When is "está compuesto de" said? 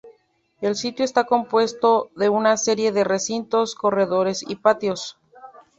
1.05-2.27